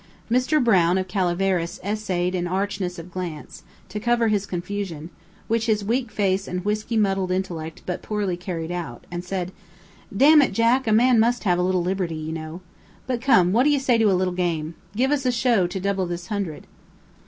[0.31, 0.59] Mr.
[0.63, 5.11] Brown of Calaveras essayed an archness of glance, to cover his confusion,
[5.47, 9.51] which his weak face and whisky muddled intellect but poorly carried out, and said:
[10.17, 12.61] "Damn it, Jack, a man must have a little liberty, you know.
[13.05, 14.73] But come, what do you say to a little game?
[14.95, 16.65] Give us a show to double this hundred."